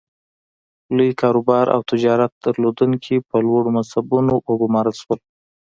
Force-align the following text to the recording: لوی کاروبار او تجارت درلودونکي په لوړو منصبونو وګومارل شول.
لوی 0.97 1.11
کاروبار 1.21 1.65
او 1.75 1.81
تجارت 1.91 2.31
درلودونکي 2.45 3.15
په 3.29 3.37
لوړو 3.45 3.69
منصبونو 3.75 4.33
وګومارل 4.47 4.95
شول. 5.01 5.19